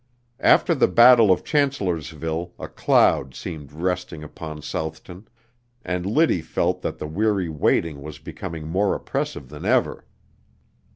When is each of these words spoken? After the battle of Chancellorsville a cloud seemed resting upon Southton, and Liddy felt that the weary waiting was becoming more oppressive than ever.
After 0.39 0.73
the 0.73 0.87
battle 0.87 1.31
of 1.31 1.43
Chancellorsville 1.43 2.53
a 2.57 2.67
cloud 2.67 3.35
seemed 3.35 3.71
resting 3.71 4.23
upon 4.23 4.63
Southton, 4.63 5.27
and 5.85 6.07
Liddy 6.07 6.41
felt 6.41 6.81
that 6.81 6.97
the 6.97 7.05
weary 7.05 7.49
waiting 7.49 8.01
was 8.01 8.17
becoming 8.17 8.65
more 8.67 8.95
oppressive 8.95 9.49
than 9.49 9.63
ever. 9.63 10.07